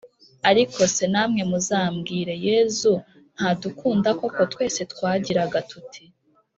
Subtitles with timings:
[0.49, 2.91] ariko se, namwe muzambwire; yezu
[3.35, 4.41] ntadukunda koko?
[4.53, 6.01] twese twagiraga tuti: